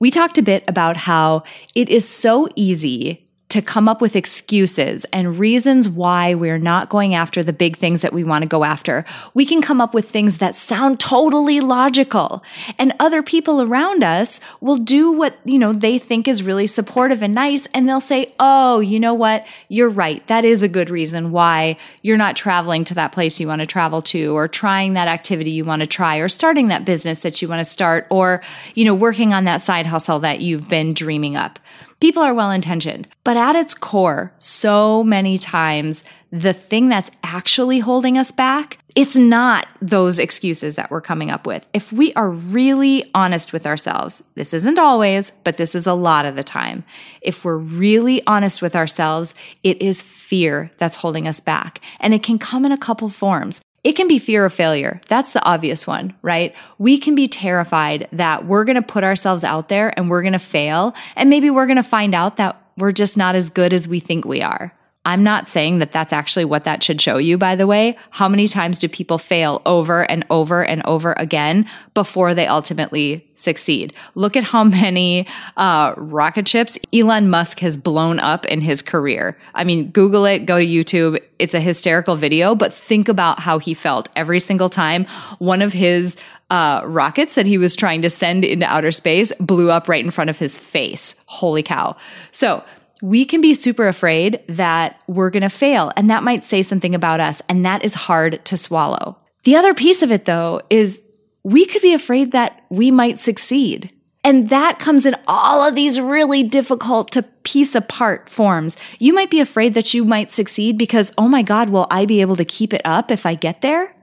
[0.00, 1.44] We talked a bit about how
[1.74, 7.14] it is so easy to come up with excuses and reasons why we're not going
[7.14, 9.06] after the big things that we want to go after.
[9.32, 12.42] We can come up with things that sound totally logical
[12.78, 17.22] and other people around us will do what, you know, they think is really supportive
[17.22, 17.66] and nice.
[17.72, 19.46] And they'll say, Oh, you know what?
[19.68, 20.26] You're right.
[20.26, 23.66] That is a good reason why you're not traveling to that place you want to
[23.66, 27.40] travel to or trying that activity you want to try or starting that business that
[27.40, 28.42] you want to start or,
[28.74, 31.58] you know, working on that side hustle that you've been dreaming up.
[32.00, 37.80] People are well intentioned, but at its core, so many times, the thing that's actually
[37.80, 41.66] holding us back, it's not those excuses that we're coming up with.
[41.72, 46.24] If we are really honest with ourselves, this isn't always, but this is a lot
[46.24, 46.84] of the time.
[47.20, 49.34] If we're really honest with ourselves,
[49.64, 51.80] it is fear that's holding us back.
[51.98, 53.60] And it can come in a couple forms.
[53.84, 55.00] It can be fear of failure.
[55.08, 56.54] That's the obvious one, right?
[56.78, 60.32] We can be terrified that we're going to put ourselves out there and we're going
[60.32, 60.94] to fail.
[61.14, 64.00] And maybe we're going to find out that we're just not as good as we
[64.00, 64.74] think we are.
[65.08, 67.96] I'm not saying that that's actually what that should show you, by the way.
[68.10, 73.26] How many times do people fail over and over and over again before they ultimately
[73.34, 73.94] succeed?
[74.14, 79.38] Look at how many uh, rocket ships Elon Musk has blown up in his career.
[79.54, 81.18] I mean, Google it, go to YouTube.
[81.38, 85.06] It's a hysterical video, but think about how he felt every single time
[85.38, 86.18] one of his
[86.50, 90.10] uh, rockets that he was trying to send into outer space blew up right in
[90.10, 91.14] front of his face.
[91.26, 91.96] Holy cow.
[92.32, 92.62] So
[93.02, 96.94] we can be super afraid that we're going to fail and that might say something
[96.94, 99.16] about us and that is hard to swallow.
[99.44, 101.02] The other piece of it though is
[101.44, 103.90] we could be afraid that we might succeed.
[104.24, 108.76] And that comes in all of these really difficult to piece apart forms.
[108.98, 112.20] You might be afraid that you might succeed because, oh my God, will I be
[112.20, 113.96] able to keep it up if I get there?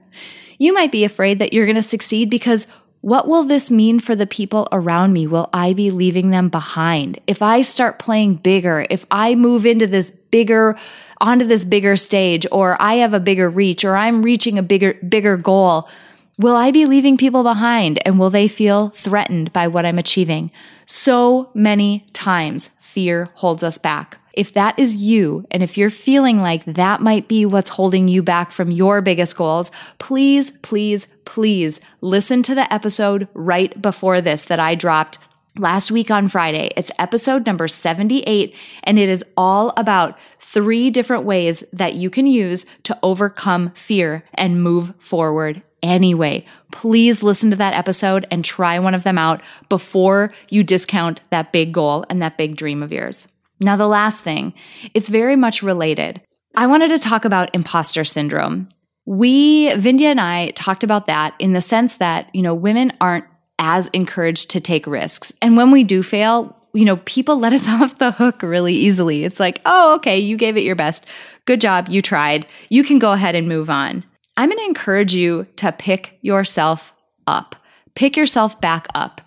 [0.58, 2.66] You might be afraid that you're going to succeed because
[3.06, 5.28] what will this mean for the people around me?
[5.28, 7.20] Will I be leaving them behind?
[7.28, 10.76] If I start playing bigger, if I move into this bigger,
[11.20, 14.94] onto this bigger stage, or I have a bigger reach, or I'm reaching a bigger,
[14.94, 15.88] bigger goal,
[16.36, 20.50] will I be leaving people behind and will they feel threatened by what I'm achieving?
[20.86, 24.18] So many times fear holds us back.
[24.36, 28.22] If that is you, and if you're feeling like that might be what's holding you
[28.22, 34.44] back from your biggest goals, please, please, please listen to the episode right before this
[34.44, 35.18] that I dropped
[35.58, 36.70] last week on Friday.
[36.76, 42.26] It's episode number 78, and it is all about three different ways that you can
[42.26, 46.44] use to overcome fear and move forward anyway.
[46.72, 51.52] Please listen to that episode and try one of them out before you discount that
[51.52, 53.28] big goal and that big dream of yours.
[53.60, 54.54] Now, the last thing,
[54.94, 56.20] it's very much related.
[56.54, 58.68] I wanted to talk about imposter syndrome.
[59.04, 63.24] We, Vindhya and I talked about that in the sense that, you know, women aren't
[63.58, 65.32] as encouraged to take risks.
[65.40, 69.24] And when we do fail, you know, people let us off the hook really easily.
[69.24, 71.06] It's like, oh, okay, you gave it your best.
[71.44, 71.88] Good job.
[71.88, 72.46] You tried.
[72.68, 74.04] You can go ahead and move on.
[74.36, 76.92] I'm going to encourage you to pick yourself
[77.26, 77.56] up.
[77.94, 79.22] Pick yourself back up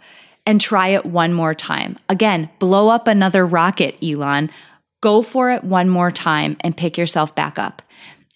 [0.50, 1.96] and try it one more time.
[2.10, 4.50] Again, blow up another rocket, Elon.
[5.00, 7.84] Go for it one more time and pick yourself back up.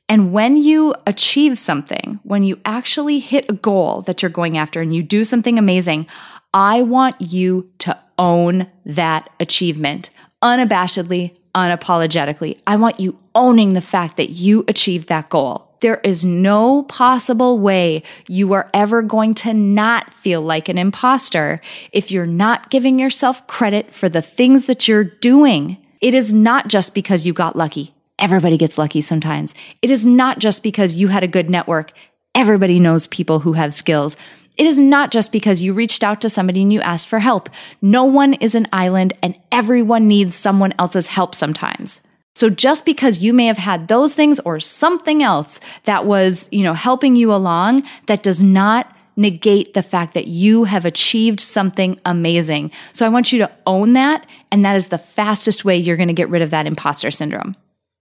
[0.08, 4.80] And when you achieve something, when you actually hit a goal that you're going after
[4.80, 6.06] and you do something amazing,
[6.54, 10.12] I want you to own that achievement
[10.44, 12.62] unabashedly, unapologetically.
[12.68, 15.73] I want you owning the fact that you achieved that goal.
[15.84, 21.60] There is no possible way you are ever going to not feel like an imposter
[21.92, 25.76] if you're not giving yourself credit for the things that you're doing.
[26.00, 27.94] It is not just because you got lucky.
[28.18, 29.54] Everybody gets lucky sometimes.
[29.82, 31.92] It is not just because you had a good network.
[32.34, 34.16] Everybody knows people who have skills.
[34.56, 37.50] It is not just because you reached out to somebody and you asked for help.
[37.82, 42.00] No one is an island and everyone needs someone else's help sometimes.
[42.36, 46.64] So just because you may have had those things or something else that was, you
[46.64, 52.00] know, helping you along, that does not negate the fact that you have achieved something
[52.06, 52.72] amazing.
[52.94, 54.26] So I want you to own that.
[54.52, 57.56] And that is the fastest way you're going to get rid of that imposter syndrome.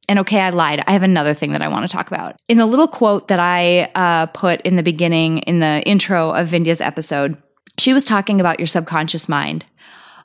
[0.09, 0.83] And okay, I lied.
[0.87, 2.37] I have another thing that I want to talk about.
[2.49, 6.49] In the little quote that I uh, put in the beginning, in the intro of
[6.49, 7.41] Vindhya's episode,
[7.79, 9.65] she was talking about your subconscious mind.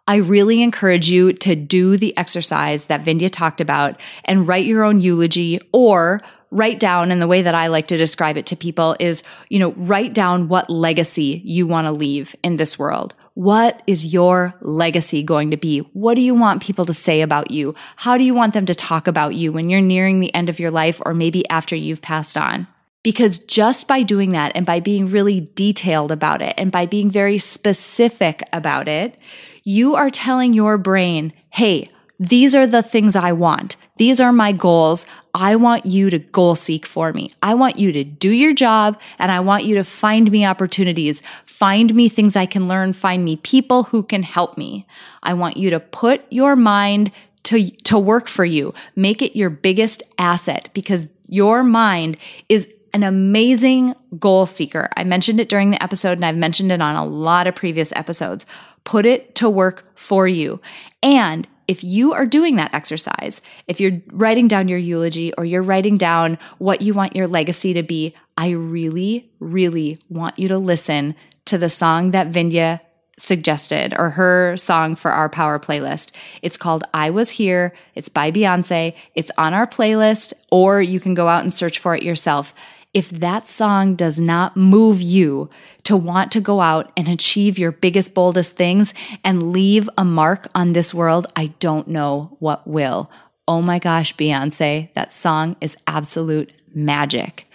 [0.08, 4.84] I really encourage you to do the exercise that Vindhya talked about and write your
[4.84, 8.56] own eulogy or write down, and the way that I like to describe it to
[8.56, 13.16] people is, you know, write down what legacy you want to leave in this world.
[13.34, 15.80] What is your legacy going to be?
[15.80, 17.76] What do you want people to say about you?
[17.98, 20.60] How do you want them to talk about you when you're nearing the end of
[20.60, 22.66] your life or maybe after you've passed on?
[23.04, 27.12] Because just by doing that and by being really detailed about it and by being
[27.12, 29.20] very specific about it,
[29.68, 31.92] you are telling your brain, hey,
[32.22, 33.76] these are the things I want.
[33.98, 35.06] These are my goals.
[35.34, 37.32] I want you to goal seek for me.
[37.44, 41.22] I want you to do your job and I want you to find me opportunities,
[41.46, 44.88] find me things I can learn, find me people who can help me.
[45.22, 47.12] I want you to put your mind
[47.44, 48.74] to, to work for you.
[48.96, 52.16] Make it your biggest asset because your mind
[52.48, 54.90] is an amazing goal seeker.
[54.96, 57.92] I mentioned it during the episode and I've mentioned it on a lot of previous
[57.92, 58.46] episodes.
[58.88, 60.62] Put it to work for you.
[61.04, 65.62] And if you are doing that exercise, if you're writing down your eulogy or you're
[65.62, 70.58] writing down what you want your legacy to be, I really, really want you to
[70.58, 71.16] listen
[71.48, 72.80] to the song that Vindhya
[73.20, 76.14] suggested or her song for our power playlist.
[76.42, 77.76] It's called I Was Here.
[77.94, 78.94] It's by Beyonce.
[79.16, 82.56] It's on our playlist, or you can go out and search for it yourself.
[82.94, 85.50] If that song does not move you
[85.88, 90.50] to want to go out and achieve your biggest, boldest things and leave a mark
[90.54, 93.10] on this world, I don't know what will.
[93.48, 97.50] Oh my gosh, Beyonce, that song is absolute magic.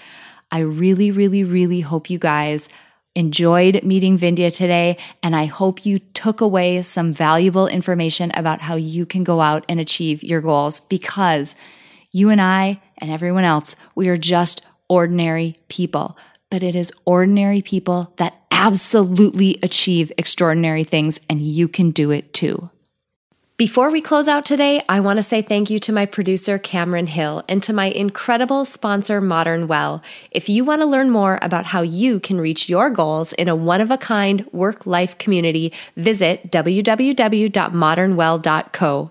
[0.50, 2.70] I really, really, really hope you guys
[3.14, 8.76] enjoyed meeting Vindhya today, and I hope you took away some valuable information about how
[8.76, 11.54] you can go out and achieve your goals because
[12.12, 16.16] you and I and everyone else, we are just ordinary people
[16.52, 22.34] but it is ordinary people that absolutely achieve extraordinary things, and you can do it
[22.34, 22.68] too.
[23.56, 27.06] Before we close out today, I want to say thank you to my producer, Cameron
[27.06, 30.02] Hill, and to my incredible sponsor, Modern Well.
[30.30, 33.56] If you want to learn more about how you can reach your goals in a
[33.56, 39.10] one of a kind work life community, visit www.modernwell.co.